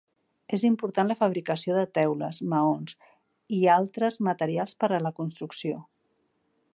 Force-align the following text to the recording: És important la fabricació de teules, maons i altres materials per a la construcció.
És 0.55 0.63
important 0.69 1.11
la 1.11 1.17
fabricació 1.19 1.75
de 1.79 1.83
teules, 1.97 2.39
maons 2.53 2.97
i 3.59 3.61
altres 3.75 4.19
materials 4.29 4.77
per 4.85 4.93
a 4.97 5.03
la 5.09 5.15
construcció. 5.21 5.83